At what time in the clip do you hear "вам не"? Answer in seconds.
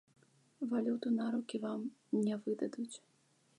1.67-2.35